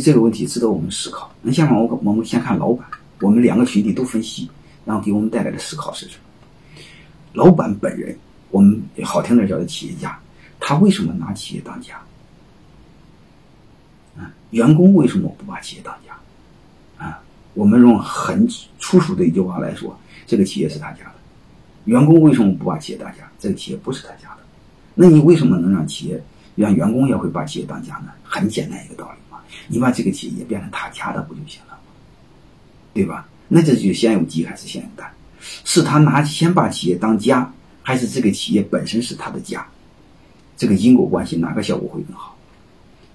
[0.00, 1.30] 这个问题值得我们思考。
[1.42, 2.86] 那下面我我们先看老板，
[3.20, 4.48] 我们两个群体都分析，
[4.84, 6.82] 然后给我们带来的思考是什么？
[7.32, 8.16] 老板本人，
[8.50, 10.18] 我们好听点叫做企业家，
[10.58, 11.94] 他为什么拿企业当家？
[14.18, 17.04] 啊，员工为什么不把企业当家？
[17.04, 17.20] 啊，
[17.54, 18.46] 我们用很
[18.78, 21.14] 粗俗的一句话来说，这个企业是他家的。
[21.84, 23.30] 员工为什么不把企业当家？
[23.38, 24.38] 这个企业不是他家的。
[24.94, 26.22] 那你为什么能让企业
[26.56, 28.12] 让员工也会把企业当家呢？
[28.22, 29.18] 很简单一个道理。
[29.68, 31.78] 你把这个企业变成他家的不就行了吗？
[32.92, 33.28] 对吧？
[33.48, 35.10] 那这就先有鸡还是先有蛋？
[35.64, 39.66] 是他拿先把企业当家，还是这个企业本身是他的家？
[40.56, 42.36] 这个因果关系哪个效果会更好？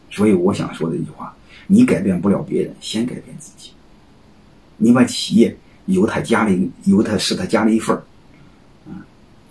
[0.10, 1.36] 所以我想说的一句话：
[1.68, 3.72] 你改变不了别人，先改变自己。
[4.78, 5.56] 你把企业
[5.86, 8.04] 由他家里由他是他家的一份儿，
[8.88, 8.96] 嗯，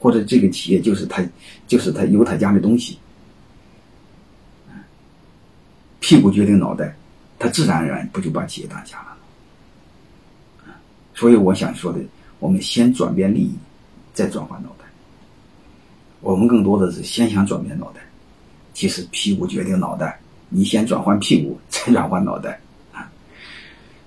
[0.00, 1.22] 或者这个企业就是他
[1.66, 2.98] 就是他由他家的东西。
[6.06, 6.94] 屁股决定脑袋，
[7.38, 9.16] 他自然而然不就把企业当家了
[10.66, 10.74] 吗？
[11.14, 11.98] 所以我想说的，
[12.40, 13.54] 我们先转变利益，
[14.12, 14.84] 再转换脑袋。
[16.20, 18.02] 我们更多的是先想转变脑袋，
[18.74, 22.60] 其实屁股决定脑袋，你先转换屁股，再转换脑袋
[22.92, 23.10] 啊。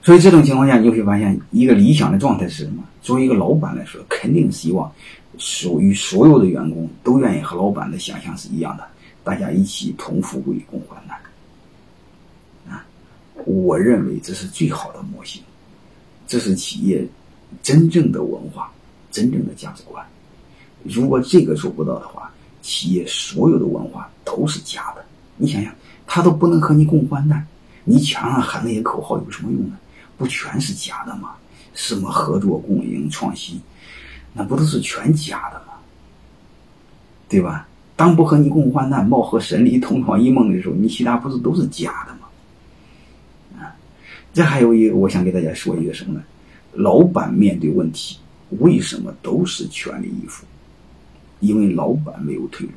[0.04, 2.84] 所以这种情况下，你会发现一个理想的状态是什么？
[3.02, 4.92] 作为一个老板来说，肯定希望
[5.40, 8.88] 属于所有的员工都愿意和老板的想象是一样的，
[9.24, 11.18] 大家一起同富贵，共患难。
[13.46, 15.42] 我认为这是最好的模型，
[16.28, 17.08] 这是企业
[17.62, 18.72] 真正的文化、
[19.12, 20.06] 真正的价值观。
[20.84, 25.06] 如果这个做不到的话，企业所有的文化都是假的。
[25.38, 25.74] 你想想，
[26.06, 27.46] 他都不能和你共患难，
[27.84, 29.78] 你墙上喊那些口号有什么用呢？
[30.18, 31.36] 不全是假的吗？
[31.74, 33.62] 什么合作、共赢、创新，
[34.34, 35.74] 那不都是全假的吗？
[37.30, 37.68] 对吧？
[37.96, 42.17] 当不和你共患难、貌合神离、同床异梦的时候，你其他不是都是假的吗？
[44.38, 46.24] 这还有一个，我想给大家说一个什么呢？
[46.74, 48.20] 老板面对问题，
[48.60, 50.46] 为什么都是全力以赴？
[51.40, 52.74] 因为老板没有退路。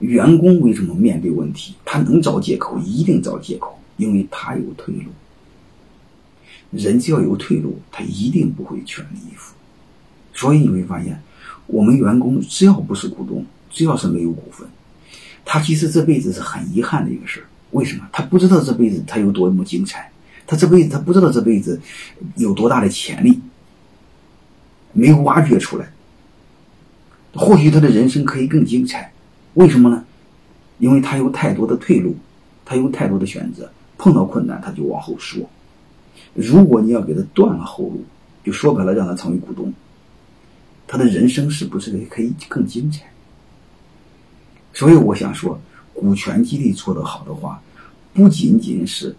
[0.00, 5.12] 员工为什么面对问题，他能找借口，一定找借口，因为他有退路。
[6.72, 9.54] 人只要有退路，他一定不会全力以赴。
[10.34, 11.22] 所以你会发现，
[11.68, 14.66] 我们员工只要不是股东，只要是没有股份，
[15.44, 17.46] 他其实这辈子是很遗憾的一个事儿。
[17.70, 18.08] 为什么？
[18.12, 20.10] 他不知道这辈子他有多么精彩。
[20.46, 21.80] 他这辈子他不知道这辈子
[22.36, 23.40] 有多大的潜力，
[24.92, 25.90] 没有挖掘出来。
[27.34, 29.12] 或许他的人生可以更精彩，
[29.54, 30.04] 为什么呢？
[30.78, 32.14] 因为他有太多的退路，
[32.64, 35.40] 他有太多的选择，碰到困难他就往后缩。
[36.32, 38.04] 如果你要给他断了后路，
[38.44, 39.72] 就说白了让他成为股东，
[40.86, 43.02] 他的人生是不是可以更精彩？
[44.72, 45.60] 所以我想说，
[45.92, 47.60] 股权激励做得好的话，
[48.14, 49.14] 不仅仅是。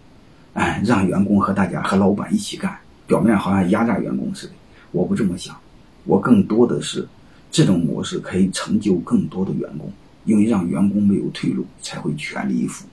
[0.54, 2.76] 哎，让员工和大家和老板一起干，
[3.06, 4.52] 表面好像压榨员工似的。
[4.90, 5.56] 我不这么想，
[6.04, 7.06] 我更多的是
[7.50, 9.92] 这种模式可以成就更多的员工，
[10.24, 12.86] 因为让员工没有退路，才会全力以赴。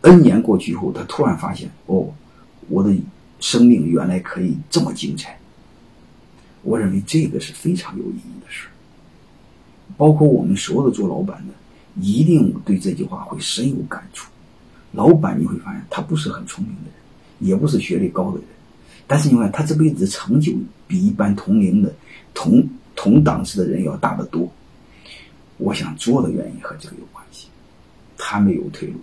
[0.00, 2.12] N 年过去以后，他突然发现，哦，
[2.68, 2.92] 我的
[3.38, 5.38] 生命原来可以这么精彩。
[6.62, 8.68] 我认为这个是非常有意义的事
[9.96, 11.52] 包括我们所有的做老板的，
[12.00, 14.31] 一定对这句话会深有感触。
[14.92, 18.46] 老板你会发现，他不是很聪明的人，也不是学历高的人，
[19.06, 20.52] 但是你看他这辈子成就
[20.86, 21.90] 比一般同龄的、
[22.34, 22.62] 同
[22.94, 24.46] 同档次的人要大得多。
[25.56, 27.48] 我想做的原因和这个有关系，
[28.18, 29.00] 他没有退路，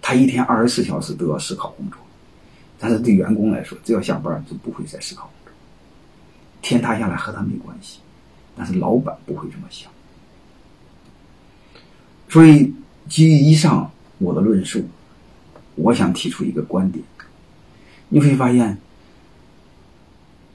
[0.00, 1.98] 他一天二十四小时都要思考工作，
[2.78, 5.52] 但是对员工来说，只要下班就不会再思考工作，
[6.62, 7.98] 天塌下来和他没关系，
[8.56, 9.90] 但是老板不会这么想，
[12.28, 12.72] 所以
[13.08, 13.90] 基于以上。
[14.18, 14.84] 我的论述，
[15.74, 17.04] 我想提出一个观点，
[18.08, 18.78] 你会发现，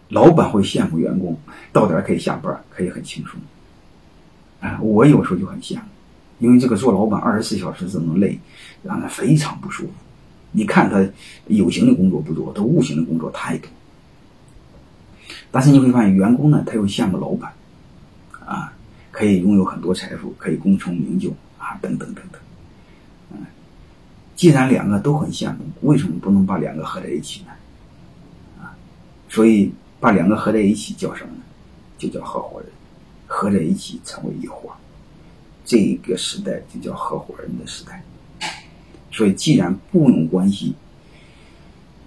[0.10, 1.38] 老板会羡慕员工
[1.72, 3.40] 到点可以下班，可以很轻松。
[4.60, 5.82] 啊，我有时候就很羡慕，
[6.40, 8.40] 因为这个做老板二十四小时这么累，
[8.84, 9.92] 让人非常不舒服。
[10.52, 11.08] 你看他
[11.48, 13.70] 有形的工作不多，他无形的工作太多。
[15.50, 17.54] 但是你会发现，员工呢，他又羡慕老板，
[18.46, 18.74] 啊，
[19.12, 22.42] 可以拥有很多财富，可以功成名就啊，等等等等。
[24.42, 27.52] 既然两个都很羡慕，为什么不能把两个合在一起呢？
[28.60, 28.74] 啊，
[29.30, 31.44] 所以把两个合在一起叫什么呢？
[32.00, 32.68] 就叫合伙人，
[33.28, 34.72] 合在一起成为一伙。
[35.64, 38.04] 这个时代就叫合伙人的时代。
[39.12, 40.74] 所以，既然雇佣关系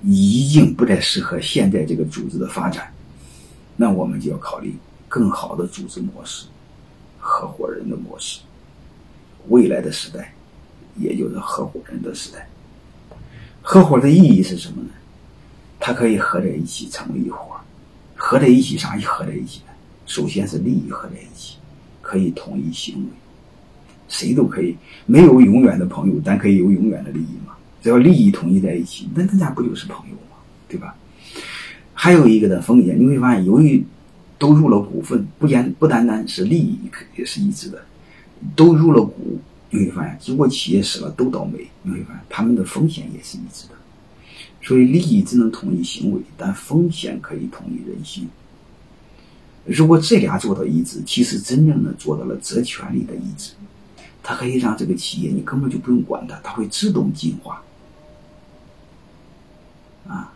[0.03, 2.93] 已经不再适合现在这个组织的发展，
[3.77, 4.75] 那我们就要考虑
[5.09, 6.47] 更好的组织模式——
[7.21, 8.41] 合伙人的模式。
[9.51, 10.35] 未来的时代。
[10.97, 12.47] 也就是合伙人时代。
[13.63, 14.91] 合伙的意义是什么呢？
[15.81, 17.57] 它可以合在一起成为一伙，
[18.15, 18.97] 合在一起啥？
[19.05, 19.73] 合在一起呢？
[20.07, 21.57] 首先是利益合在一起，
[22.01, 23.11] 可以统一行为。
[24.09, 24.77] 谁都可以，
[25.07, 27.55] 没有永远的朋友，但可以有永远的利益嘛？
[27.83, 30.37] 只要利益统一在一起，那大家不就是朋友吗？
[30.69, 30.95] 对吧？
[31.93, 33.83] 还有一个的风险，你会发现，由于
[34.39, 36.79] 都入了股份，不单不单单是利益
[37.17, 37.83] 也是一致的，
[38.55, 39.39] 都入了股，
[39.75, 43.75] 你会发现，如果企业死了都倒霉，你会发现他们的风险也是一致的。
[44.63, 48.29] 所以利益只能统一行为，但风险可以统一人心。
[49.65, 53.53] 如果这俩做到一致，其实真正的做到了责权利的一致。
[54.23, 57.63] 它可以让这个企业，你根本就不用管它，它会自动进化。
[60.07, 60.33] 啊，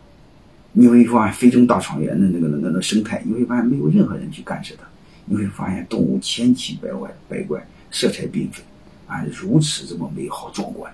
[0.73, 4.83] 你会发现非洲大草原的那个那个那生态，你会发现没有任何人去干涉它。
[5.25, 8.63] 你会发现动物千奇百怪，百怪色彩缤纷，
[9.09, 10.93] 啊，如此这么美好壮观。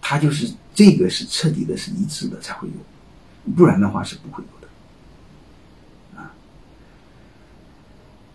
[0.00, 6.34] 它就是这个是彻底的，是一致的才会有，不然的话是不会有的啊。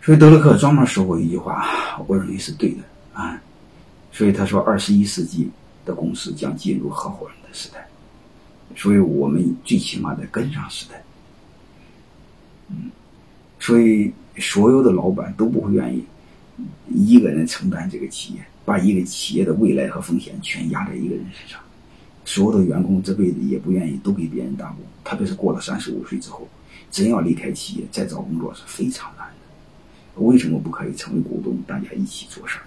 [0.00, 3.38] 所以德勒克专门说过一句话，我认为是对的啊。
[4.10, 5.50] 所以他说，二十一世纪
[5.84, 7.86] 的公司将进入合伙人的时代，
[8.74, 11.02] 所以我们最起码得跟上时代。
[12.68, 12.90] 嗯，
[13.60, 16.02] 所以所有的老板都不会愿意
[16.88, 21.60] 一个人承担这个企业，把一个企业的未来和风险全压在一个人身上。
[22.24, 26.48] 所有的员工这辈子也不愿意都给别人打工，特别是过了三十五岁之后，
[26.90, 29.34] 真要离开企业再找工作是非常难的。
[30.22, 32.58] 为什么不可以成为股东，大家一起做事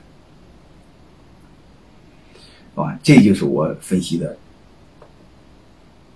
[2.75, 2.81] 儿？
[2.81, 4.37] 啊，这就是我分析的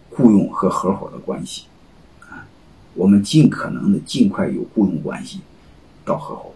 [0.09, 1.65] 雇佣和合伙的关系
[2.21, 2.47] 啊。
[2.93, 5.41] 我们尽可能的尽快有雇佣关系
[6.05, 6.51] 到合伙。